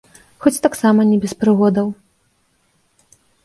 [0.45, 1.87] Хоць таксама не без прыгодаў.